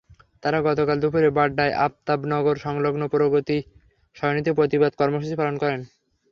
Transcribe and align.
তাঁরা 0.43 0.59
গতকাল 0.67 0.97
দুপুরে 0.99 1.29
বাড্ডায় 1.37 1.73
আফতাবনগর-সংলগ্ন 1.85 3.03
প্রগতি 3.13 3.57
সরণিতে 4.15 4.51
প্রতিবাদ 4.57 4.91
কর্মসূচি 4.99 5.35
পালন 5.37 5.55
করেন। 5.63 5.81